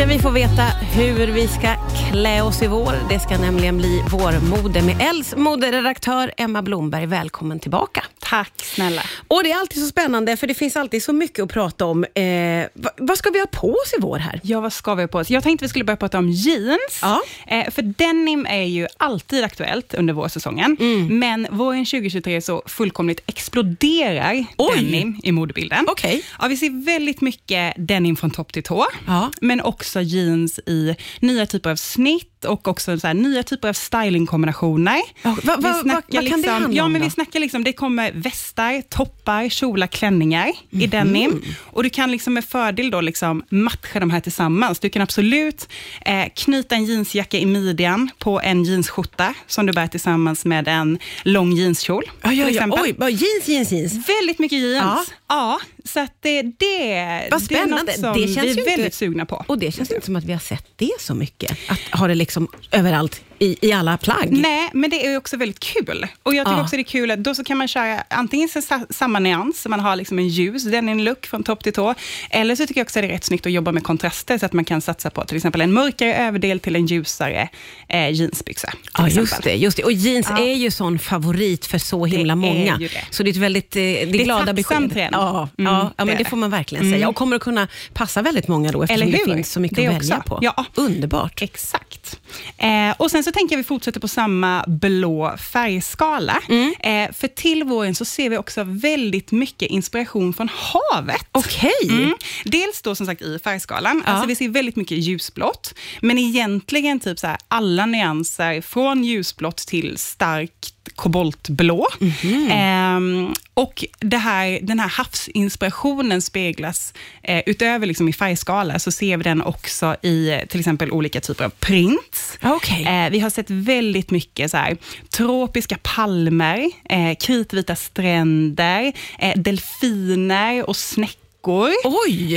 ska 0.00 0.08
vi 0.08 0.18
få 0.18 0.30
veta 0.30 0.62
hur 0.92 1.26
vi 1.26 1.48
ska 1.48 1.74
klä 2.10 2.42
oss 2.42 2.62
i 2.62 2.66
vår. 2.66 2.94
Det 3.08 3.20
ska 3.20 3.38
nämligen 3.38 3.78
bli 3.78 4.02
vårmode 4.10 4.82
med 4.82 4.96
Els 5.00 5.34
moderedaktör 5.36 6.32
Emma 6.36 6.62
Blomberg. 6.62 7.06
Välkommen 7.06 7.60
tillbaka. 7.60 8.04
Tack 8.18 8.52
snälla. 8.56 9.02
Och 9.28 9.42
Det 9.44 9.50
är 9.50 9.60
alltid 9.60 9.82
så 9.82 9.88
spännande, 9.88 10.36
för 10.36 10.46
det 10.46 10.54
finns 10.54 10.76
alltid 10.76 11.02
så 11.02 11.12
mycket 11.12 11.42
att 11.42 11.52
prata 11.52 11.84
om. 11.86 12.04
Eh, 12.04 12.82
vad, 12.96 13.18
ska 13.18 13.30
vi 13.30 13.38
ha 13.38 13.46
på 13.46 13.68
oss 13.68 13.94
i 13.98 14.00
vår 14.00 14.18
här? 14.18 14.40
Ja, 14.42 14.60
vad 14.60 14.72
ska 14.72 14.94
vi 14.94 15.02
ha 15.02 15.08
på 15.08 15.18
oss? 15.18 15.30
Jag 15.30 15.42
tänkte 15.42 15.64
vi 15.64 15.68
skulle 15.68 15.84
börja 15.84 15.96
prata 15.96 16.18
om 16.18 16.30
jeans. 16.30 16.98
Ja. 17.02 17.22
Eh, 17.46 17.70
för 17.70 17.82
denim 17.82 18.46
är 18.46 18.64
ju 18.64 18.86
alltid 18.96 19.44
aktuellt 19.44 19.94
under 19.94 20.14
vårsäsongen. 20.14 20.76
Mm. 20.80 21.18
Men 21.18 21.46
våren 21.50 21.84
2023 21.84 22.40
så 22.40 22.62
fullkomligt 22.66 23.20
exploderar 23.26 24.44
Oj. 24.56 24.76
denim 24.76 25.20
i 25.22 25.32
modebilden. 25.32 25.86
Okej. 25.88 26.22
Ja, 26.40 26.46
vi 26.48 26.56
ser 26.56 26.84
väldigt 26.84 27.20
mycket 27.20 27.74
denim 27.78 28.16
från 28.16 28.30
topp 28.30 28.52
till 28.52 28.62
tå. 28.62 28.86
Ja. 29.06 29.30
Men 29.40 29.60
också 29.60 29.89
jeans 29.96 30.58
i 30.66 30.94
nya 31.20 31.46
typer 31.46 31.70
av 31.70 31.76
snitt 31.76 32.44
och 32.44 32.68
också 32.68 32.98
så 33.00 33.06
här, 33.06 33.14
nya 33.14 33.42
typer 33.42 33.68
av 33.68 33.72
stylingkombinationer. 33.72 35.00
Ja, 35.22 35.30
va- 35.30 35.36
va- 35.44 35.56
Vi 35.56 35.62
va- 35.62 35.74
snackar 35.82 36.20
vad 36.20 36.28
kan 36.28 36.42
det 36.42 36.50
handla 36.50 36.76
ja, 36.76 36.84
om 36.84 36.92
men 36.92 37.00
då? 37.00 37.04
Vi 37.06 37.10
snackar 37.10 37.40
liksom, 37.40 37.64
det 37.64 37.72
kommer 37.72 38.12
västar, 38.12 38.82
toppar, 38.88 39.48
kjolar, 39.48 39.86
klänningar 39.86 40.48
i 40.48 40.76
Mhm. 40.76 40.90
denim. 40.90 41.42
Och 41.66 41.82
du 41.82 41.90
kan 41.90 42.10
liksom 42.10 42.34
med 42.34 42.44
fördel 42.44 42.90
då 42.90 43.00
liksom 43.00 43.42
matcha 43.50 44.00
de 44.00 44.10
här 44.10 44.20
tillsammans. 44.20 44.78
Du 44.80 44.88
kan 44.90 45.02
absolut 45.02 45.68
eh, 46.06 46.24
knyta 46.36 46.74
en 46.74 46.84
jeansjacka 46.84 47.38
i 47.38 47.46
midjan 47.46 48.10
på 48.18 48.40
en 48.40 48.64
jeansskjorta 48.64 49.34
som 49.46 49.66
du 49.66 49.72
bär 49.72 49.86
tillsammans 49.86 50.44
med 50.44 50.68
en 50.68 50.98
lång 51.22 51.52
jeanskjol. 51.52 52.04
Ja, 52.22 52.32
ja, 52.32 52.48
ja. 52.50 52.78
Oj, 52.82 52.92
bara 52.92 53.10
jeans, 53.10 53.48
jeans, 53.48 53.72
jeans. 53.72 53.92
Väldigt 54.08 54.38
mycket 54.38 54.58
jeans. 54.58 54.76
Ja. 55.08 55.14
Ja, 55.28 55.60
så 55.84 56.00
att 56.00 56.14
det, 56.20 56.42
det, 56.42 56.48
Vad 56.50 56.58
det 56.60 57.34
är 57.34 57.38
spännande. 57.38 57.76
något 57.92 58.00
som 58.00 58.12
Det 58.12 58.20
känns 58.34 58.36
vi 58.36 58.50
är 58.50 58.58
inte- 58.58 58.70
väldigt 58.70 58.94
sugna 58.94 59.26
på. 59.26 59.44
Och 59.48 59.58
det 59.58 59.72
känns 59.80 59.90
inte 59.90 60.06
som 60.06 60.16
att 60.16 60.24
vi 60.24 60.32
har 60.32 60.40
sett 60.40 60.66
det 60.76 60.90
så 60.98 61.14
mycket. 61.14 61.58
Att 61.68 62.00
ha 62.00 62.06
det 62.06 62.14
liksom 62.14 62.48
överallt 62.72 63.22
i, 63.42 63.56
i 63.68 63.72
alla 63.72 63.98
plagg. 63.98 64.28
Nej, 64.30 64.70
men 64.72 64.90
det 64.90 65.06
är 65.06 65.16
också 65.16 65.36
väldigt 65.36 65.60
kul. 65.60 66.06
Och 66.22 66.34
jag 66.34 66.46
tycker 66.46 66.56
Ja. 66.58 66.62
också 66.64 66.76
det 66.76 66.82
är 66.82 66.84
kul, 66.84 67.10
att 67.10 67.18
då 67.24 67.34
så 67.34 67.44
kan 67.44 67.58
man 67.58 67.68
köra 67.68 68.02
antingen 68.10 68.48
samma 68.90 69.18
nyans, 69.18 69.62
så 69.62 69.68
man 69.68 69.80
har 69.80 69.96
liksom 69.96 70.18
en 70.18 70.28
ljus 70.28 70.64
denim-look 70.64 71.26
från 71.26 71.42
topp 71.42 71.62
till 71.64 71.72
tå, 71.72 71.94
eller 72.30 72.56
så 72.56 72.66
tycker 72.66 72.80
jag 72.80 72.84
också 72.84 73.00
det 73.00 73.06
är 73.06 73.10
rätt 73.12 73.24
snyggt 73.24 73.46
att 73.46 73.52
jobba 73.52 73.72
med 73.72 73.84
kontraster, 73.84 74.38
så 74.38 74.46
att 74.46 74.52
man 74.52 74.64
kan 74.64 74.80
satsa 74.80 75.10
på 75.10 75.24
till 75.24 75.36
exempel 75.36 75.60
en 75.60 75.72
mörkare 75.72 76.14
överdel 76.14 76.60
till 76.60 76.76
en 76.76 76.86
ljusare 76.86 77.48
eh, 77.88 78.10
jeansbyxa. 78.10 78.72
Ja, 78.98 79.08
just 79.08 79.42
det, 79.42 79.54
just 79.54 79.76
det. 79.76 79.84
Och 79.84 79.92
jeans 79.92 80.26
Ja. 80.30 80.38
är 80.38 80.54
ju 80.54 80.70
sån 80.70 80.98
favorit 80.98 81.66
för 81.66 81.78
så 81.78 82.04
himla 82.06 82.32
är 82.32 82.36
många. 82.36 82.78
det. 82.78 82.90
Så 83.10 83.22
det 83.22 83.28
är 83.30 83.32
ett 83.32 83.36
väldigt 83.36 83.76
eh, 83.76 83.80
det 83.80 84.00
är 84.02 84.20
är 84.20 84.24
glada 84.24 84.52
besked. 84.52 84.92
trend. 84.92 85.12
Ja, 85.14 85.48
Mm, 85.58 85.72
ja, 85.72 85.80
ja, 85.82 85.88
det 85.96 86.04
men 86.04 86.16
det 86.16 86.24
det. 86.24 86.30
får 86.30 86.36
man 86.36 86.50
verkligen 86.50 86.84
Mm. 86.84 86.96
säga. 86.98 87.08
Och 87.08 87.14
kommer 87.14 87.36
att 87.36 87.42
kunna 87.42 87.68
passa 87.92 88.22
väldigt 88.22 88.48
många 88.48 88.72
då, 88.72 88.82
eftersom 88.82 89.10
det 89.10 89.18
finns 89.24 89.52
så 89.52 89.60
mycket 89.60 89.76
Det 89.76 89.86
att 89.86 89.94
välja 89.94 90.20
på. 90.20 90.38
Ja. 90.42 90.64
Underbart. 90.74 91.42
Exakt. 91.42 92.19
Eh, 92.58 92.94
och 92.96 93.10
Sen 93.10 93.24
så 93.24 93.32
tänker 93.32 93.54
jag 93.54 93.58
vi 93.58 93.64
fortsätter 93.64 94.00
på 94.00 94.08
samma 94.08 94.64
blå 94.66 95.36
färgskala. 95.36 96.40
Mm. 96.48 96.74
Eh, 96.80 97.12
för 97.14 97.28
till 97.28 97.64
våren 97.64 97.94
så 97.94 98.04
ser 98.04 98.30
vi 98.30 98.36
också 98.38 98.64
väldigt 98.66 99.32
mycket 99.32 99.70
inspiration 99.70 100.34
från 100.34 100.48
havet. 100.52 101.26
Okej. 101.32 101.70
Mm. 101.88 102.14
Dels 102.44 102.82
då 102.82 102.94
som 102.94 103.06
sagt 103.06 103.22
i 103.22 103.38
färgskalan, 103.44 104.02
Ja. 104.06 104.12
alltså 104.12 104.26
vi 104.28 104.36
ser 104.36 104.48
väldigt 104.48 104.76
mycket 104.76 104.98
ljusblått, 104.98 105.74
men 106.00 106.18
egentligen 106.18 107.00
typ 107.00 107.18
så 107.18 107.36
alla 107.48 107.86
nyanser 107.86 108.60
från 108.60 109.04
ljusblått 109.04 109.56
till 109.56 109.98
starkt 109.98 110.74
koboltblå. 110.94 111.88
Mhm. 111.98 112.48
Ehm, 112.52 113.34
och 113.54 113.84
det 113.98 114.16
här, 114.16 114.58
den 114.62 114.80
här 114.80 114.88
havsinspirationen 114.88 116.22
speglas, 116.22 116.94
eh, 117.22 117.42
utöver 117.46 117.86
liksom 117.86 118.08
i 118.08 118.12
färgskala, 118.12 118.78
så 118.78 118.90
ser 118.90 119.16
vi 119.16 119.22
den 119.24 119.42
också 119.42 119.96
i 120.02 120.30
eh, 120.30 120.46
till 120.46 120.60
exempel 120.60 120.90
olika 120.90 121.20
typer 121.20 121.44
av 121.44 121.50
prints. 121.50 122.38
Okej. 122.42 122.84
Eh, 122.86 123.10
vi 123.10 123.20
har 123.20 123.30
sett 123.30 123.50
väldigt 123.50 124.10
mycket 124.10 124.50
så 124.50 124.56
här, 124.56 124.76
tropiska 125.10 125.78
palmer, 125.82 126.70
eh, 126.88 127.14
kritvita 127.20 127.76
stränder, 127.76 128.92
eh, 129.18 129.32
delfiner 129.36 130.68
och 130.68 130.76
snäckor. 130.76 131.20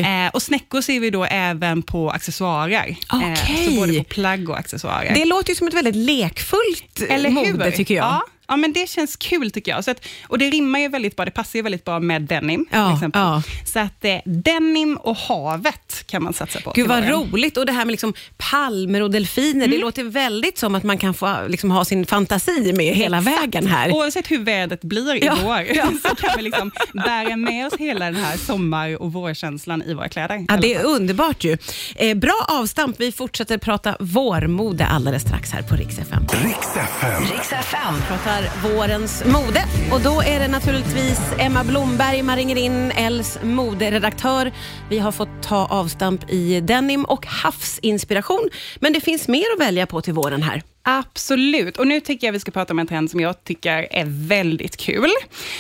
Eh, 0.04 0.28
och 0.34 0.42
snäckor 0.42 0.82
ser 0.82 1.00
vi 1.00 1.10
då 1.10 1.24
även 1.26 1.82
på 1.82 2.10
accessoarer. 2.10 2.96
Okej. 3.14 3.66
så 3.66 3.72
både 3.76 3.94
på 3.98 4.04
plagg 4.04 4.50
och 4.50 4.60
accessoarer. 4.60 5.14
Det 5.16 5.26
låter 5.26 5.50
ju 5.50 5.56
som 5.56 5.68
ett 5.68 5.74
väldigt 5.74 5.96
lekfullt 5.96 7.02
Eller 7.10 7.30
mode, 7.30 7.64
hur? 7.66 7.72
tycker 7.72 7.96
jag. 7.96 8.06
Ja, 8.06 8.22
ja, 8.48 8.56
men 8.56 8.74
det 8.74 8.90
känns 8.90 9.16
kul 9.16 9.52
tycker 9.52 9.72
jag. 9.72 9.84
Så 9.84 9.92
att, 9.92 10.06
och 10.28 10.38
det 10.38 10.50
rimmar 10.50 10.80
ju 10.80 10.88
väldigt 10.88 11.16
bra, 11.16 11.26
det 11.26 11.32
passar 11.32 11.60
ju 11.60 11.64
väldigt 11.64 11.86
bra 11.86 12.00
med 12.00 12.22
denim 12.22 12.66
Ja, 12.72 12.88
till 12.88 12.94
exempel. 12.96 13.22
ja. 13.22 13.42
Så 13.66 13.80
att 13.80 14.06
eh, 14.06 14.16
denim 14.26 14.98
och 14.98 15.18
havet 15.18 16.04
kan 16.08 16.24
man 16.24 16.34
satsa 16.34 16.62
på. 16.62 16.72
Gud 16.76 16.88
vad 16.88 17.10
roligt. 17.10 17.58
Och 17.58 17.66
det 17.66 17.72
här 17.72 17.86
med 17.86 17.92
liksom 17.92 18.14
palmer 18.38 19.02
och 19.02 19.12
delfiner, 19.12 19.54
Mm. 19.66 19.72
det 19.72 19.78
låter 19.78 20.04
väldigt 20.04 20.58
som 20.58 20.76
att 20.76 20.84
man 20.84 20.98
kan 20.98 21.14
få 21.14 21.38
liksom, 21.48 21.72
ha 21.72 21.86
sin 21.86 22.06
fantasi 22.06 22.74
med 22.74 22.96
hela 22.96 23.18
Exakt. 23.18 23.38
vägen 23.44 23.68
här. 23.68 23.92
Oavsett 23.92 24.32
hur 24.32 24.40
vädret 24.40 24.82
blir 24.82 25.16
i 25.16 25.26
Ja, 25.26 25.38
vår, 25.44 25.60
ja. 25.76 25.86
så 26.10 26.16
kan 26.16 26.30
vi 26.38 26.44
liksom 26.44 26.72
bära 26.94 27.36
med 27.36 27.68
oss 27.68 27.74
hela 27.80 28.06
den 28.06 28.16
här 28.16 28.38
sommar 28.38 29.02
och 29.02 29.14
vårkänslan 29.14 29.82
i 29.84 29.94
våra 29.94 30.10
kläder. 30.10 30.46
Ja, 30.48 30.58
det 30.58 30.74
är 30.74 30.84
underbart 30.86 31.44
ju. 31.44 31.58
Eh, 31.96 32.18
bra 32.18 32.46
avstamp. 32.48 32.96
Vi 33.00 33.12
fortsätter 33.12 33.58
prata 33.58 33.98
vårmode 34.00 34.86
alldeles 34.86 35.22
strax 35.22 35.52
här 35.52 35.62
på 35.62 35.76
Rix 35.76 36.00
FM. 36.00 36.24
Riks 36.44 36.68
FM. 36.78 37.24
Riks 37.32 37.52
FM 37.52 37.94
pratar 38.34 38.70
vårens 38.70 39.24
mode. 39.26 39.66
Och 39.92 40.02
då 40.02 40.22
är 40.22 40.40
det 40.40 40.48
naturligtvis 40.48 41.20
Emma 41.40 41.64
Blomberg 41.64 42.24
man 42.24 42.36
ringer 42.36 42.56
in, 42.56 42.92
Els 42.92 43.40
moderedaktör. 43.44 44.52
Vi 44.90 45.00
har 45.00 45.12
fått 45.12 45.44
ta 45.44 45.66
avstamp 45.66 46.30
i 46.30 46.62
denim 46.62 47.06
och 47.06 47.26
havsinspiration. 47.26 48.50
Men 48.80 48.94
det 48.94 49.02
finns 49.02 49.28
mer 49.28 49.46
att 49.54 49.68
välja 49.68 49.88
på 49.88 50.02
till 50.02 50.14
våren 50.14 50.44
här. 50.44 50.73
Absolut. 50.86 51.78
Och 51.78 51.88
nu 51.88 52.00
tycker 52.00 52.28
jag 52.28 52.32
vi 52.34 52.40
ska 52.40 52.52
prata 52.52 52.74
om 52.74 52.80
en 52.80 52.88
trend 52.88 53.12
som 53.12 53.20
jag 53.20 53.44
tycker 53.44 53.88
är 53.92 54.06
väldigt 54.28 54.78
kul. 54.78 55.10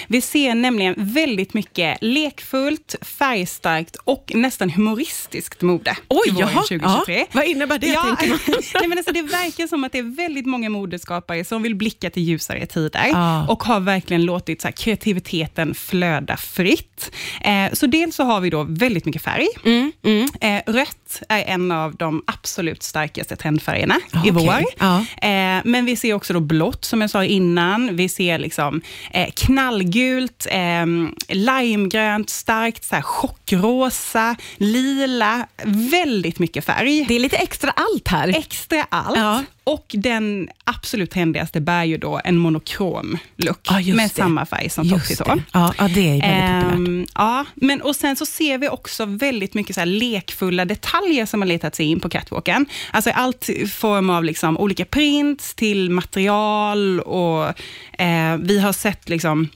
Vi 0.07 0.21
ser 0.21 0.55
nämligen 0.55 0.93
väldigt 0.97 1.53
mycket 1.53 1.97
lekfullt, 2.01 2.95
färgstarkt 3.01 3.95
och 4.03 4.31
nästan 4.35 4.69
humoristiskt 4.69 5.61
mode 5.61 5.95
i 6.27 6.31
våren 6.31 6.49
2023. 6.53 7.17
Ja, 7.19 7.25
vad 7.31 7.45
innebär 7.45 7.79
det? 7.79 7.87
Ja, 7.87 8.17
nej, 8.79 8.87
men 8.87 8.97
alltså 8.97 9.13
det 9.13 9.21
verkar 9.21 9.67
som 9.67 9.83
att 9.83 9.91
det 9.91 9.97
är 9.99 10.15
väldigt 10.15 10.45
många 10.45 10.69
modeskapare 10.69 11.45
som 11.45 11.63
vill 11.63 11.75
blicka 11.75 12.09
till 12.09 12.23
ljusare 12.23 12.65
tider 12.65 13.07
Ja. 13.11 13.47
och 13.47 13.63
har 13.63 13.79
verkligen 13.79 14.25
låtit 14.25 14.61
så 14.61 14.67
här, 14.67 14.73
kreativiteten 14.73 15.75
flöda 15.75 16.37
fritt. 16.37 17.11
Eh, 17.41 17.73
så 17.73 17.87
dels 17.87 18.15
så 18.15 18.23
har 18.23 18.41
vi 18.41 18.49
då 18.49 18.63
väldigt 18.69 19.05
mycket 19.05 19.21
färg. 19.21 19.47
Mm, 19.65 19.91
Eh, 20.41 20.61
rött 20.73 21.21
är 21.29 21.43
en 21.43 21.71
av 21.71 21.95
de 21.95 22.23
absolut 22.27 22.83
starkaste 22.83 23.35
trendfärgerna 23.35 23.95
i 24.13 24.17
Okej, 24.17 24.31
vår. 24.31 24.63
ja. 24.79 25.05
Eh, 25.21 25.61
men 25.63 25.85
vi 25.85 25.95
ser 25.95 26.13
också 26.13 26.33
då 26.33 26.39
blått, 26.39 26.85
som 26.85 27.01
jag 27.01 27.09
sa 27.09 27.23
innan. 27.23 27.95
Vi 27.95 28.09
ser 28.09 28.39
liksom, 28.39 28.81
eh, 29.11 29.29
knallgult, 29.35 30.47
eh, 30.49 30.85
limegrönt, 31.35 32.29
starkt 32.29 32.83
så 32.83 32.95
här, 32.95 33.01
chockrosa, 33.01 34.35
lila. 34.57 35.47
Väldigt 35.91 36.39
mycket 36.39 36.65
färg. 36.65 37.05
Det 37.07 37.15
är 37.15 37.19
lite 37.19 37.37
extra 37.37 37.71
allt 37.75 38.07
här. 38.07 38.27
Extra 38.37 38.85
allt. 38.89 39.17
Ja. 39.17 39.43
Och 39.63 39.85
den 39.97 40.49
absolut 40.63 41.11
trendigaste 41.11 41.61
bär 41.61 41.83
ju 41.83 41.97
då 41.97 42.21
en 42.23 42.37
monokrom 42.37 43.17
look 43.37 43.59
Ja, 43.69 43.79
just 43.81 43.95
med 43.95 44.05
det. 44.09 44.13
samma 44.15 44.45
färg 44.45 44.69
som 44.69 44.89
topp 44.89 45.01
till 45.03 45.09
Just 45.11 45.23
tå. 45.25 45.35
det. 45.35 45.43
Ja, 45.53 45.73
ja, 45.77 45.87
det 45.87 46.09
är 46.09 46.21
väldigt 46.21 46.69
populärt. 46.69 46.87
Ehm, 46.87 47.05
ja, 47.15 47.45
men 47.55 47.81
och 47.81 47.95
sen 47.95 48.15
så 48.15 48.25
ser 48.25 48.57
vi 48.57 48.69
också 48.69 49.05
väldigt 49.05 49.53
mycket 49.53 49.75
så 49.75 49.85
lekfulla 49.85 50.65
detaljer 50.65 51.25
som 51.25 51.41
har 51.41 51.47
letat 51.47 51.75
sig 51.75 51.85
in 51.85 51.99
på 51.99 52.09
catwalken. 52.09 52.65
Alltså 52.91 53.09
allt 53.09 53.49
form 53.73 54.09
av 54.09 54.23
liksom 54.23 54.57
olika 54.57 54.85
prints 54.85 55.53
till 55.55 55.89
material 55.89 56.99
och 56.99 57.43
eh, 58.01 58.37
vi 58.39 58.59
har 58.59 58.73
sett 58.73 59.09
liksom 59.09 59.49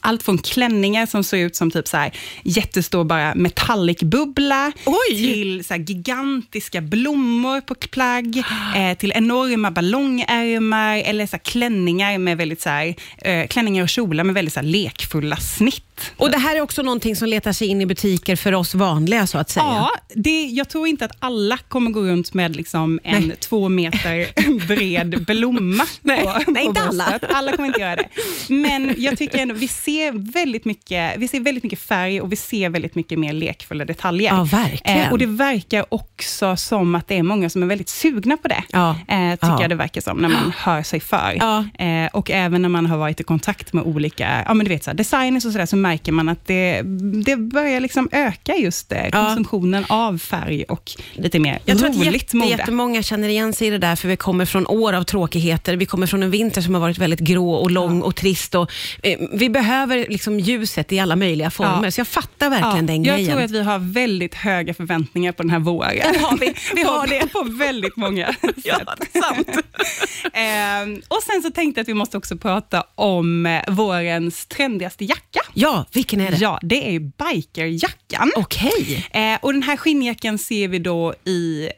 allt 0.00 0.22
från 0.22 0.38
klänningar 0.38 1.06
som 1.06 1.24
ser 1.24 1.38
ut 1.38 1.56
som 1.56 1.70
typ 1.70 1.88
så 1.88 1.96
här 1.96 2.12
jättestor 2.44 3.04
bara 3.04 3.34
metallic-bubbla, 3.34 4.72
till 5.08 5.64
så 5.64 5.74
här 5.74 5.80
gigantiska 5.80 6.80
blommor 6.80 7.60
på 7.60 7.74
plagg, 7.74 8.42
eh, 8.76 8.98
till 8.98 9.12
enorma 9.12 9.70
ballongärmar 9.70 10.96
eller 10.96 11.26
så 11.26 11.32
här 11.32 11.38
klänningar 11.38 12.18
med 12.18 12.36
väldigt 12.36 12.60
så 12.60 12.68
här, 12.68 12.94
eh, 13.18 13.46
klänningar 13.46 13.82
och 13.82 13.88
kjolar 13.88 14.24
med 14.24 14.34
väldigt 14.34 14.54
så 14.54 14.60
här 14.60 14.66
lekfulla 14.66 15.36
snitt. 15.36 15.84
Och 16.16 16.30
Det 16.30 16.38
här 16.38 16.56
är 16.56 16.60
också 16.60 16.82
någonting 16.82 17.16
som 17.16 17.28
letar 17.28 17.52
sig 17.52 17.68
in 17.68 17.80
i 17.80 17.86
butiker 17.86 18.36
för 18.36 18.54
oss 18.54 18.74
vanliga, 18.74 19.26
så 19.26 19.38
att 19.38 19.50
säga. 19.50 19.64
Ja, 19.66 19.90
det, 20.14 20.42
jag 20.42 20.68
tror 20.68 20.86
inte 20.86 21.04
att 21.04 21.16
alla 21.18 21.58
kommer 21.68 21.90
gå 21.90 22.00
runt 22.00 22.34
med 22.34 22.56
liksom 22.56 23.00
en 23.02 23.28
Nej. 23.28 23.36
två 23.40 23.68
meter 23.68 24.26
bred 24.66 25.24
blomma 25.26 25.86
Nej, 26.00 26.22
på, 26.22 26.42
nej, 26.46 26.64
på 26.64 26.68
inte 26.70 26.80
alla. 26.80 27.18
Alla 27.32 27.56
kommer 27.56 27.66
inte 27.66 27.80
göra 27.80 27.96
det. 27.96 28.08
Men 28.48 28.94
jag 28.98 29.18
tycker 29.18 29.38
ändå, 29.38 29.54
vi 29.54 29.68
ser 29.68 29.89
ser 29.90 30.32
väldigt 30.32 30.64
mycket, 30.64 31.14
vi 31.18 31.28
ser 31.28 31.40
väldigt 31.40 31.64
mycket 31.64 31.78
färg 31.80 32.20
och 32.20 32.32
vi 32.32 32.36
ser 32.36 32.70
väldigt 32.70 32.94
mycket 32.94 33.18
mer 33.18 33.32
lekfulla 33.32 33.84
detaljer. 33.84 34.34
Ja, 34.34 34.44
verkligen. 34.44 34.98
Eh, 35.00 35.12
och 35.12 35.18
det 35.18 35.26
verkar 35.26 35.84
också 35.88 36.56
som 36.56 36.94
att 36.94 37.08
det 37.08 37.16
är 37.18 37.22
många 37.22 37.50
som 37.50 37.62
är 37.62 37.66
väldigt 37.66 37.88
sugna 37.88 38.36
på 38.36 38.48
det. 38.48 38.62
Ja. 38.72 38.90
Eh, 38.90 38.96
tycker 39.32 39.46
Ja. 39.46 39.58
jag 39.60 39.70
det 39.70 39.74
verkar 39.74 40.00
som, 40.00 40.18
när 40.18 40.28
man 40.28 40.52
hör 40.56 40.82
sig 40.82 41.00
för. 41.00 41.36
Ja. 41.38 41.84
Eh, 41.86 42.06
och 42.12 42.30
även 42.30 42.62
när 42.62 42.68
man 42.68 42.86
har 42.86 42.96
varit 42.98 43.20
i 43.20 43.24
kontakt 43.24 43.72
med 43.72 43.84
olika 43.84 44.44
ja, 44.46 44.54
men 44.54 44.64
du 44.66 44.68
vet, 44.72 44.84
så 44.84 44.90
här, 44.90 44.96
designers 44.96 45.44
och 45.44 45.52
sådär, 45.52 45.66
så 45.66 45.76
märker 45.76 46.12
man 46.12 46.28
att 46.28 46.46
det, 46.46 46.82
det 47.24 47.36
börjar 47.36 47.80
liksom 47.80 48.08
öka 48.12 48.54
just 48.56 48.92
eh, 48.92 49.08
konsumtionen 49.12 49.84
av 49.88 50.18
färg 50.18 50.64
och 50.64 50.90
lite 51.12 51.38
mer 51.38 51.58
Jag 51.64 51.78
tror 51.78 51.88
att 51.90 51.96
roligt 51.96 52.12
jätte, 52.12 52.36
mode. 52.36 52.50
jättemånga 52.50 53.02
känner 53.02 53.28
igen 53.28 53.52
sig 53.52 53.66
i 53.66 53.70
det 53.70 53.78
där, 53.78 53.96
för 53.96 54.08
vi 54.08 54.16
kommer 54.16 54.44
från 54.44 54.66
år 54.66 54.92
av 54.92 55.02
tråkigheter. 55.04 55.76
Vi 55.76 55.86
kommer 55.86 56.06
från 56.06 56.22
en 56.22 56.30
vinter 56.30 56.60
som 56.62 56.74
har 56.74 56.80
varit 56.80 56.98
väldigt 56.98 57.20
grå 57.20 57.52
och 57.54 57.70
lång 57.70 58.02
och 58.02 58.16
trist. 58.16 58.54
Och, 58.54 58.70
eh, 59.02 59.18
vi 59.32 59.50
behöver 59.50 59.79
liksom 59.86 60.40
ljuset 60.40 60.92
i 60.92 60.98
alla 60.98 61.16
möjliga 61.16 61.50
former, 61.50 61.84
Ja. 61.84 61.90
så 61.90 62.00
jag 62.00 62.08
fattar 62.08 62.50
verkligen 62.50 62.86
den 62.86 63.04
jag 63.04 63.16
grejen. 63.16 63.30
tror 63.32 63.44
att 63.44 63.50
vi 63.50 63.62
har 63.62 63.78
väldigt 63.78 64.34
höga 64.34 64.74
förväntningar 64.74 65.32
på 65.32 65.42
den 65.42 65.50
här 65.50 65.58
våren. 65.58 66.12
Det 66.12 66.18
har 66.18 66.38
vi. 66.38 66.54
Vi 66.74 66.82
har 66.82 67.06
det. 67.06 67.32
På 67.32 67.42
väldigt 67.42 67.96
många 67.96 68.34
Ja, 68.64 68.78
sätt. 68.78 68.88
är 69.14 69.20
sant. 69.22 69.48
Ehm, 70.32 71.02
och 71.08 71.22
sen 71.22 71.42
så 71.42 71.50
tänkte 71.50 71.78
jag 71.78 71.82
att 71.84 71.88
vi 71.88 71.94
måste 71.94 72.16
också 72.16 72.36
prata 72.36 72.84
om 72.94 73.46
eh, 73.46 73.62
vårens 73.68 74.46
trendigaste 74.46 75.04
jacka. 75.04 75.40
Ja, 75.54 75.84
vilken 75.92 76.20
är 76.20 76.30
det? 76.30 76.36
Ja, 76.36 76.58
det 76.62 76.94
är 76.96 77.00
bikerjackan. 77.00 78.32
Okej. 78.36 79.06
Eh, 79.10 79.38
och 79.42 79.52
den 79.52 79.62
här 79.62 79.76
skinnjackan 79.76 80.38
ser 80.38 80.68
vi 80.68 80.78
då 80.78 81.14
i 81.24 81.68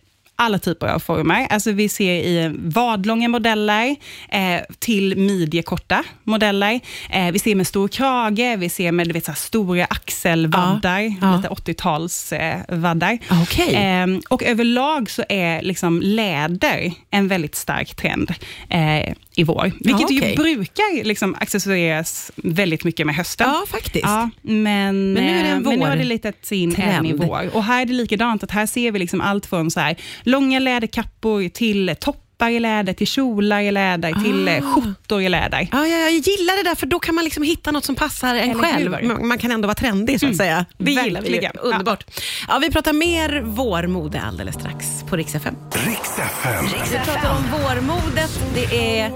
alla 0.43 0.59
typer 0.59 0.87
av 0.87 0.99
former. 0.99 1.47
Alltså 1.51 1.73
vi 1.73 1.89
ser 1.89 2.13
i 2.13 2.53
vadlånga 2.59 3.29
modeller 3.29 3.97
eh, 4.31 4.61
till 4.79 5.17
midjekorta 5.17 6.05
modeller. 6.25 6.81
Eh, 7.11 7.31
vi 7.33 7.39
ser 7.39 7.55
med 7.55 7.67
stor 7.67 7.89
krage, 7.89 8.57
vi 8.59 8.69
ser 8.69 8.93
med 8.93 9.13
vet, 9.13 9.25
så 9.25 9.33
stora 9.35 9.85
axelvaddar, 9.85 11.01
Ja, 11.01 11.13
ja. 11.21 11.37
lite 11.37 11.49
80-talsvaddar. 11.49 12.63
Eh, 12.69 12.79
vaddar. 12.79 13.19
Okej. 13.43 13.75
Eh, 13.75 14.07
och 14.29 14.43
överlag 14.43 15.11
så 15.11 15.25
är 15.29 15.63
liksom 15.63 16.01
läder 16.03 16.93
en 17.11 17.29
väldigt 17.29 17.55
stark 17.55 17.95
trend 17.95 18.35
eh, 18.71 19.13
i 19.37 19.45
vår. 19.45 19.73
Vilket 19.81 20.05
okej. 20.05 20.31
ju 20.31 20.37
brukar 20.37 21.05
liksom 21.05 21.37
accessoeras 21.41 22.31
väldigt 22.37 22.85
mycket 22.85 23.07
med 23.07 23.15
hösten. 23.15 23.47
Ja, 23.51 23.65
faktiskt. 23.69 24.05
Ja, 24.05 24.31
men, 24.43 25.13
Men 25.13 25.15
nu 25.15 25.21
är 25.39 25.43
det 25.43 25.49
en 25.49 25.57
eh, 25.57 25.61
men 25.71 25.79
nu 25.79 25.85
har 25.87 25.91
vår- 25.93 25.97
det 25.97 26.05
litat 26.05 26.53
in 26.53 26.75
trend. 26.75 26.91
även 26.91 27.07
i 27.07 27.13
vår. 27.13 27.51
Och 27.57 27.65
här 27.65 27.83
är 27.83 27.87
det 27.87 27.93
likadant, 27.93 28.43
att 28.43 28.51
här 28.51 28.67
ser 28.67 28.91
vi 28.93 28.99
liksom 28.99 29.21
allt 29.21 29.47
från 29.47 29.71
så 29.71 29.81
här, 29.81 29.97
långa 30.33 30.59
läderkappor 30.59 31.49
till 31.49 31.95
toppar 32.01 32.51
i 32.51 32.61
läder, 32.61 32.93
till 32.93 33.07
kjolar 33.07 33.61
i 33.61 33.73
läder, 33.73 34.13
till 34.25 34.49
Ah. 34.49 34.53
eh, 34.53 34.75
skjortor 34.75 35.23
i 35.23 35.29
läder. 35.29 35.69
Ja, 35.73 35.87
ja, 35.87 35.97
jag 35.99 36.13
gillar 36.13 36.57
det 36.57 36.63
där, 36.71 36.75
för 36.75 36.87
då 36.87 36.99
kan 36.99 37.15
man 37.15 37.25
liksom 37.25 37.43
hitta 37.43 37.71
något 37.71 37.85
som 37.85 37.95
passar 37.95 38.35
en 38.35 38.51
Eller 38.51 38.63
själv. 38.63 38.91
Man, 38.91 39.29
man 39.29 39.39
kan 39.39 39.51
ändå 39.51 39.67
vara 39.69 39.75
trendig, 39.75 40.21
så 40.21 40.27
att 40.29 40.37
säga. 40.37 40.65
Det 40.79 40.91
gillar 40.91 41.21
vi. 41.23 41.49
Underbart. 41.61 42.05
Ja, 42.49 42.59
vi 42.59 42.71
pratar 42.71 42.93
mer 42.93 43.41
vårmode 43.43 44.21
alldeles 44.21 44.55
strax 44.55 44.87
på 45.09 45.17
Rix 45.17 45.35
FM. 45.35 45.55
Riks 45.87 46.19
FM. 46.19 46.65
Vi 46.93 46.99
pratar 46.99 47.31
om 47.37 47.45
vårmodet. 47.63 48.41
Det 48.55 48.99
är 49.01 49.11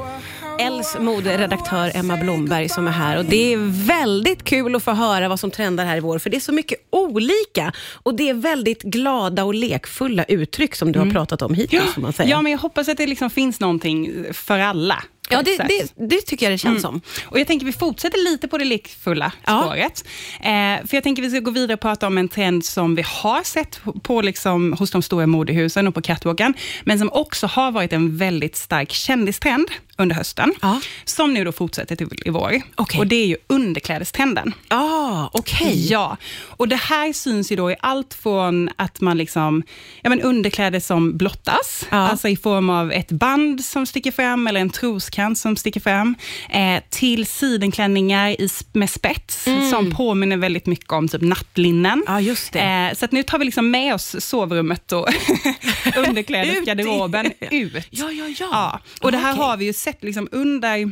Els 0.58 0.96
moderedaktör 1.00 1.90
Emma 1.94 2.16
Blomberg 2.16 2.68
som 2.68 2.86
är 2.88 2.92
här 2.92 3.18
och 3.18 3.24
det 3.24 3.52
är 3.52 3.86
väldigt 3.86 4.44
kul 4.44 4.74
att 4.76 4.82
få 4.82 4.90
höra 4.92 5.28
vad 5.28 5.40
som 5.40 5.50
trendar 5.50 5.84
här 5.84 5.96
i 5.96 6.00
vår, 6.00 6.18
för 6.18 6.30
det 6.30 6.36
är 6.36 6.40
så 6.40 6.52
mycket 6.52 6.78
olika 6.90 7.72
och 7.92 8.14
det 8.14 8.28
är 8.28 8.34
väldigt 8.34 8.82
glada 8.82 9.44
och 9.44 9.54
lekfulla 9.54 10.24
uttryck 10.24 10.74
som 10.74 10.92
du 10.92 10.98
har 10.98 11.10
pratat 11.10 11.42
om 11.42 11.54
hittills, 11.54 11.94
får 11.94 12.00
man 12.02 12.12
säga. 12.12 12.28
Ja, 12.28 12.42
men 12.42 12.52
jag 12.52 12.58
hoppas 12.58 12.88
att 12.88 12.96
det 12.96 13.06
liksom 13.06 13.30
finns 13.30 13.60
någonting 13.60 14.24
för 14.32 14.58
alla. 14.58 15.02
Ja, 15.30 15.42
det, 15.42 15.56
det, 15.56 16.08
det 16.08 16.20
tycker 16.20 16.46
jag 16.46 16.52
det 16.52 16.58
känns 16.58 16.82
som. 16.82 17.00
Och 17.26 17.40
jag 17.40 17.46
tänker 17.46 17.66
vi 17.66 17.72
fortsätter 17.72 18.24
lite 18.30 18.48
på 18.48 18.58
det 18.58 18.64
lekfulla 18.64 19.32
Ja. 19.46 19.62
spåret. 19.62 20.04
Eh, 20.40 20.86
för 20.88 20.96
jag 20.96 21.02
tänker 21.02 21.22
vi 21.22 21.30
ska 21.30 21.40
gå 21.40 21.50
vidare 21.50 21.74
och 21.74 21.80
prata 21.80 22.06
om 22.06 22.18
en 22.18 22.28
trend 22.28 22.64
som 22.64 22.94
vi 22.94 23.02
har 23.06 23.42
sett 23.42 23.80
på, 24.02 24.20
liksom, 24.22 24.72
hos 24.72 24.90
de 24.90 25.02
stora 25.02 25.26
modehusen 25.26 25.86
och 25.88 25.94
på 25.94 26.02
catwalken, 26.02 26.54
men 26.84 26.98
som 26.98 27.10
också 27.12 27.46
har 27.46 27.70
varit 27.72 27.92
en 27.92 28.16
väldigt 28.16 28.56
stark 28.56 28.92
kändistrend 28.92 29.68
under 29.98 30.16
hösten, 30.16 30.54
Ja. 30.62 30.80
som 31.04 31.34
nu 31.34 31.44
då 31.44 31.52
fortsätter 31.52 31.96
till 31.96 32.08
i 32.24 32.30
vår. 32.30 32.62
Okej. 32.74 33.00
Och 33.00 33.06
det 33.06 33.16
är 33.16 33.26
ju 33.26 33.36
underklädestrenden. 33.46 34.54
Ah, 34.68 35.28
okej. 35.32 35.86
Ja, 35.90 36.16
och 36.46 36.68
det 36.68 36.76
här 36.76 37.12
syns 37.12 37.52
ju 37.52 37.56
då 37.56 37.70
i 37.70 37.76
allt 37.80 38.14
från 38.14 38.70
att 38.76 39.00
man 39.00 39.18
liksom, 39.18 39.62
ja 40.02 40.10
men 40.10 40.20
underkläder 40.22 40.80
som 40.80 41.16
blottas, 41.16 41.86
Ja. 41.90 41.96
alltså 41.96 42.28
i 42.28 42.36
form 42.36 42.70
av 42.70 42.92
ett 42.92 43.12
band 43.12 43.64
som 43.64 43.86
sticker 43.86 44.10
fram 44.12 44.46
eller 44.46 44.60
en 44.60 44.70
troskant 44.70 45.38
som 45.38 45.56
sticker 45.56 45.80
fram, 45.80 46.14
eh, 46.50 46.82
till 46.90 47.26
sidenklänningar 47.26 48.30
i, 48.30 48.48
med 48.72 48.90
spets 48.90 49.44
som 49.70 49.94
påminner 49.94 50.36
väldigt 50.36 50.66
mycket 50.66 50.92
om 50.92 51.08
typ 51.08 51.22
nattlinnen. 51.22 51.92
Mm. 51.92 52.04
Ja, 52.06 52.20
just 52.20 52.52
det. 52.52 52.60
Eh, 52.60 52.94
så 52.98 53.04
att 53.04 53.12
nu 53.12 53.22
tar 53.22 53.38
vi 53.38 53.44
liksom 53.44 53.70
med 53.70 53.94
oss 53.94 54.16
sovrummet 54.18 54.92
och 54.92 55.08
underklädesgarderoben 55.96 57.26
ut. 57.50 57.72
Ja, 57.90 58.10
ja, 58.12 58.24
ja. 58.28 58.46
Ja, 58.52 58.80
och 59.00 59.12
det 59.12 59.18
här 59.18 59.32
Okej. 59.32 59.44
har 59.44 59.56
vi 59.56 59.64
ju 59.64 59.72
sett 59.86 60.04
liksom 60.04 60.28
under 60.32 60.90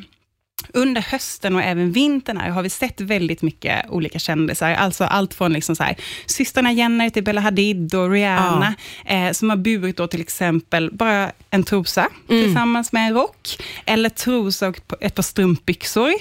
under 0.74 1.00
hösten 1.02 1.54
och 1.56 1.62
även 1.62 1.92
vintern 1.92 2.36
här 2.36 2.50
har 2.50 2.62
vi 2.62 2.70
sett 2.70 3.00
väldigt 3.00 3.42
mycket 3.42 3.90
olika 3.90 4.18
kändisar. 4.18 4.70
Alltså 4.74 5.04
allt 5.04 5.34
från 5.34 5.52
liksom 5.52 5.76
så 5.76 5.82
här, 5.82 5.96
systrarna 6.26 6.72
Jenner 6.72 7.10
till 7.10 7.24
Bella 7.24 7.40
Hadid 7.40 7.94
och 7.94 8.10
Rihanna, 8.10 8.74
eh, 9.06 9.32
som 9.32 9.50
har 9.50 9.56
burit 9.56 9.96
då 9.96 10.06
till 10.06 10.20
exempel 10.20 10.90
bara 10.92 11.30
en 11.50 11.64
trosa 11.64 12.08
Mm. 12.28 12.44
tillsammans 12.44 12.92
med 12.92 13.06
en 13.08 13.14
rock, 13.14 13.62
eller 13.86 14.08
trosa 14.08 14.68
och 14.68 14.76
ett 15.00 15.14
par 15.14 15.22
strumpbyxor. 15.22 16.12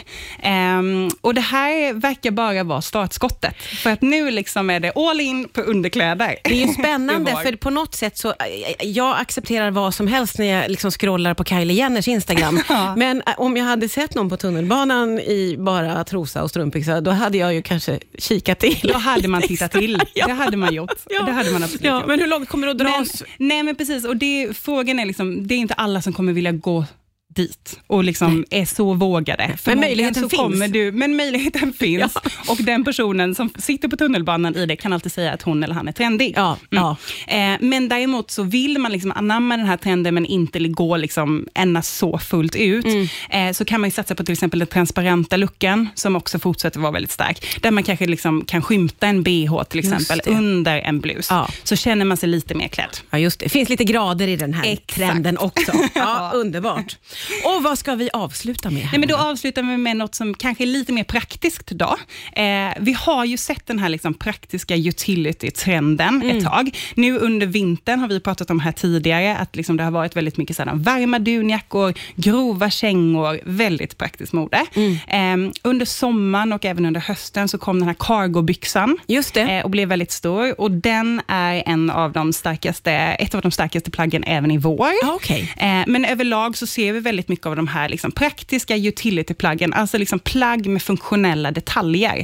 Ehm, 0.42 1.10
och 1.22 1.34
det 1.34 1.42
här 1.42 1.94
verkar 1.94 2.32
bara 2.32 2.64
vara 2.64 2.82
startskottet, 2.82 3.56
för 3.64 3.90
att 3.90 4.02
nu 4.02 4.32
liksom 4.32 4.70
är 4.70 4.80
det 4.80 4.92
all 4.96 5.20
in 5.22 5.48
på 5.48 5.62
underkläder. 5.62 6.36
Det 6.44 6.52
är 6.62 6.68
ju 6.68 6.74
spännande, 6.80 7.32
för 7.44 7.56
på 7.56 7.70
något 7.70 7.96
sätt 7.96 8.18
så, 8.18 8.30
eh, 8.30 8.88
jag 8.88 9.18
accepterar 9.20 9.72
vad 9.72 9.94
som 9.96 10.08
helst 10.08 10.38
när 10.38 10.46
jag 10.46 10.72
liksom 10.72 10.92
scrollar 10.92 11.34
på 11.34 11.44
Kylie 11.44 11.74
Jenners 11.78 12.08
Instagram. 12.08 12.60
Ja. 12.70 12.96
Men 12.96 13.22
eh, 13.28 13.34
om 13.38 13.58
jag 13.58 13.66
hade 13.66 13.90
sett 13.90 14.16
någon 14.16 14.30
på 14.30 14.38
tunnelbanan 14.48 15.20
i 15.20 15.56
bara 15.60 16.04
trosa 16.04 16.44
och 16.44 16.50
strumpbyxa, 16.50 17.02
då 17.02 17.12
hade 17.12 17.38
jag 17.38 17.54
ju 17.54 17.62
kanske 17.62 18.00
kikat 18.18 18.60
till. 18.60 18.80
Då 18.94 18.98
hade 18.98 19.28
man 19.28 19.42
tittat 19.42 19.72
till. 19.72 20.02
Ja. 20.14 20.28
Det 20.28 20.34
hade 20.34 20.58
man 20.58 20.74
gjort. 20.74 20.92
Ja. 21.10 21.24
Det 21.24 21.32
hade 21.32 21.52
man 21.52 21.64
absolut 21.64 21.84
Ja, 21.84 21.98
gjort. 22.00 22.08
men 22.08 22.20
hur 22.20 22.28
långt 22.28 22.50
kommer 22.50 22.68
det 22.68 22.72
att 22.72 22.78
Men, 22.78 22.86
dras? 22.88 23.24
nej, 23.38 23.64
men 23.64 23.76
precis. 23.76 24.06
Och 24.06 24.18
det, 24.18 24.58
frågan 24.58 25.00
är, 25.00 25.06
liksom, 25.06 25.48
det 25.48 25.56
är 25.56 25.58
inte 25.60 25.74
alla 25.74 26.02
som 26.02 26.14
kommer 26.14 26.34
vilja 26.34 26.52
gå 26.52 26.86
dit 27.36 27.80
och 27.88 28.04
liksom 28.04 28.46
är 28.50 28.66
så 28.66 28.94
vågade. 28.94 29.58
Förmodligen 29.58 29.80
möjligheten 29.80 30.24
så 30.24 30.30
finns. 30.30 30.42
Kommer 30.42 30.68
du, 30.68 30.92
men 30.92 31.16
möjligheten 31.16 31.74
finns. 31.80 32.16
Och 32.48 32.58
den 32.58 32.84
personen 32.84 33.36
som 33.36 33.50
sitter 33.60 33.88
på 33.88 33.98
tunnelbanan 33.98 34.56
i 34.56 34.66
det 34.66 34.76
kan 34.76 34.94
alltid 34.94 35.12
säga 35.12 35.34
att 35.34 35.42
hon 35.42 35.64
eller 35.64 35.74
han 35.76 35.88
är 35.88 35.92
trendig. 35.92 36.34
Ja, 36.38 36.58
ja. 36.70 36.96
Eh, 37.28 37.56
men 37.60 37.90
däremot 37.90 38.32
så 38.32 38.44
vill 38.44 38.78
man 38.80 38.92
liksom 38.92 39.12
anamma 39.12 39.58
den 39.58 39.66
här 39.66 39.78
trenden, 39.78 40.14
men 40.14 40.26
inte 40.26 40.60
gå 40.60 40.98
liksom 40.98 41.48
ända 41.54 41.82
så 41.82 42.18
fullt 42.18 42.56
ut, 42.56 42.86
Mm. 42.86 43.08
eh, 43.30 43.54
så 43.54 43.66
kan 43.66 43.82
man 43.82 43.88
ju 43.88 43.92
satsa 43.92 44.16
på 44.16 44.24
till 44.24 44.34
exempel 44.34 44.60
den 44.60 44.68
transparenta 44.68 45.38
looken, 45.38 45.90
som 45.96 46.16
också 46.16 46.40
fortsätter 46.40 46.80
vara 46.80 46.92
väldigt 46.92 47.12
stark. 47.12 47.62
Där 47.62 47.72
man 47.72 47.84
kanske 47.84 48.06
liksom 48.06 48.46
kan 48.46 48.62
skymta 48.62 49.08
en 49.08 49.24
bh 49.24 49.64
till 49.64 49.80
exempel 49.80 50.22
under 50.26 50.80
en 50.80 51.00
blus. 51.00 51.28
Ja. 51.30 51.48
Så 51.64 51.76
känner 51.76 52.06
man 52.06 52.18
sig 52.18 52.30
lite 52.30 52.56
mer 52.56 52.68
klädd. 52.68 52.98
Ja, 53.10 53.18
just 53.20 53.40
det. 53.40 53.46
Det 53.46 53.50
finns 53.50 53.70
lite 53.70 53.84
grader 53.84 54.28
i 54.28 54.36
den 54.36 54.54
här 54.54 54.64
Exakt. 54.66 54.96
trenden 54.96 55.38
också. 55.38 55.72
Ja, 55.96 56.32
underbart. 56.36 56.98
Och 57.46 57.64
vad 57.64 57.80
ska 57.80 57.96
vi 57.96 58.10
avsluta 58.14 58.70
med? 58.70 58.88
Nej, 58.92 59.00
men 59.00 59.10
då 59.10 59.16
avslutar 59.18 59.64
vi 59.64 59.78
med 59.78 59.98
något 59.98 60.16
som 60.16 60.34
kanske 60.34 60.64
är 60.64 60.66
lite 60.66 60.94
mer 60.94 61.04
praktiskt. 61.04 61.68
Då. 61.68 61.98
Eh, 62.36 62.70
vi 62.80 62.94
har 62.94 63.26
ju 63.26 63.38
sett 63.38 63.68
den 63.68 63.80
här 63.80 63.90
liksom 63.90 64.14
praktiska 64.14 64.76
utility-trenden 64.76 66.22
Mm. 66.22 66.38
ett 66.38 66.44
tag. 66.46 66.78
Nu 66.96 67.18
under 67.18 67.48
vintern 67.48 68.00
har 68.00 68.08
vi 68.08 68.20
pratat 68.20 68.50
om 68.50 68.60
här 68.60 68.72
tidigare, 68.72 69.38
att 69.38 69.56
liksom 69.56 69.78
det 69.78 69.84
har 69.84 69.92
varit 69.92 70.16
väldigt 70.16 70.38
mycket 70.38 70.56
sådana 70.56 70.74
varma 70.74 71.20
dunjackor, 71.20 71.94
grova 72.16 72.70
kängor, 72.70 73.40
väldigt 73.46 73.98
praktiskt 73.98 74.34
mode. 74.34 74.66
Mm. 74.76 75.48
Eh, 75.48 75.52
under 75.64 75.86
sommaren 75.86 76.54
och 76.54 76.66
även 76.66 76.86
under 76.86 77.02
hösten 77.02 77.48
så 77.50 77.58
kom 77.58 77.80
den 77.80 77.88
här 77.88 77.96
cargobyxan 78.00 78.98
Just 79.08 79.34
det. 79.34 79.42
eh, 79.42 79.64
och 79.64 79.70
blev 79.70 79.90
väldigt 79.90 80.12
stor. 80.12 80.62
Och 80.62 80.72
den 80.72 81.22
är 81.28 81.64
en 81.66 81.90
av 81.90 82.12
de 82.12 82.34
starkaste, 82.34 82.92
ett 82.94 83.36
av 83.36 83.42
de 83.42 83.52
starkaste 83.52 83.92
plaggen 83.92 84.24
även 84.24 84.52
i 84.52 84.58
vår. 84.58 84.90
Ja, 85.02 85.12
okej. 85.14 85.54
Eh, 85.58 85.84
Men 85.88 86.06
överlag 86.06 86.58
så 86.58 86.68
ser 86.68 86.94
vi 86.94 87.00
väldigt 87.00 87.13
mycket 87.28 87.46
av 87.46 87.56
de 87.56 87.68
här 87.68 87.90
liksom 87.90 88.12
praktiska 88.12 88.76
utility-plaggen, 88.76 89.74
alltså 89.74 89.98
liksom 89.98 90.20
plagg 90.20 90.68
med 90.68 90.82
funktionella 90.82 91.52
detaljer. 91.52 92.18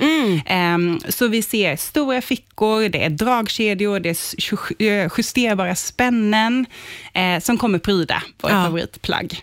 Eh, 0.46 0.77
Så 1.10 1.27
vi 1.27 1.41
ser 1.41 1.75
stora 1.75 2.22
fickor, 2.22 2.89
det 2.89 3.03
är 3.03 3.10
dragkedjor, 3.10 4.00
det 4.00 4.10
är 4.10 5.03
eh, 5.03 5.12
justerbara 5.17 5.75
spännen 5.75 6.65
eh, 7.13 7.39
som 7.39 7.58
kommer 7.58 7.79
pryda 7.79 8.24
våra 8.41 8.53
Ja. 8.53 8.63
favoritplagg. 8.65 9.41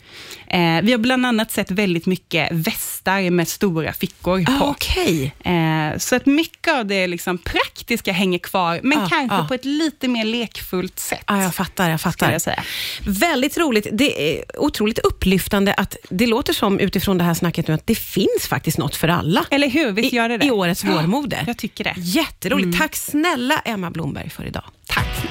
Eh, 0.49 0.81
Vi 0.83 0.93
har 0.93 0.99
bland 0.99 1.27
annat 1.27 1.53
sett 1.53 1.71
väldigt 1.71 2.07
mycket 2.07 2.49
västar 2.53 3.31
med 3.31 3.49
stora 3.49 3.93
fickor 3.93 4.41
Ja, 4.41 4.57
på. 4.59 4.65
okej. 4.67 5.35
Eh, 5.45 5.99
Så 5.99 6.17
att 6.17 6.27
mycket 6.27 6.75
av 6.75 6.87
det 6.87 7.07
liksom 7.07 7.39
praktiska 7.39 8.13
hänger 8.13 8.39
kvar, 8.39 8.81
men 8.83 8.99
Ja, 8.99 9.09
kanske 9.11 9.37
ja. 9.37 9.45
på 9.49 9.55
ett 9.55 9.65
lite 9.65 10.09
mer 10.09 10.25
lekfullt 10.25 10.99
sätt. 10.99 11.25
Ja, 11.27 11.43
jag 11.43 11.55
fattar. 11.55 11.91
Jag 11.91 12.01
fattar. 12.01 12.33
jag 12.33 12.43
säga. 12.43 12.63
Väldigt 13.07 13.59
roligt. 13.59 13.87
Det 13.93 14.39
är 14.39 14.45
otroligt 14.61 14.99
upplyftande 14.99 15.36
upplyftande 15.37 15.75
att 15.75 15.97
det 16.11 16.27
låter 16.27 16.53
som 16.53 16.81
utifrån 16.81 17.19
det 17.19 17.25
här 17.25 17.35
snacket 17.35 17.69
nu 17.69 17.75
att 17.75 17.87
det 17.87 17.95
finns 17.95 18.47
faktiskt 18.49 18.79
något 18.79 18.97
för 18.97 19.09
alla. 19.09 19.45
Eller 19.51 19.69
hur? 19.69 19.93
Visst 19.93 20.13
I, 20.13 20.17
gör 20.17 20.29
det 20.29 20.39
det? 20.39 20.47
I 20.47 20.51
årets 20.51 20.85
Ja, 20.85 20.93
vårmode. 20.93 21.45
Jag 21.47 21.59
tycker 21.59 21.85
det. 21.85 21.95
Jätteroligt. 21.97 22.79
Tack 22.79 22.97
snälla 22.97 23.59
Emma 23.65 23.91
Blomberg 23.91 24.31
för 24.31 24.45
idag. 24.45 24.65
Tack 24.87 25.26